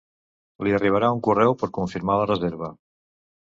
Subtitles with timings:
[0.67, 2.75] Li arribarà un correu per confirmar la reserva.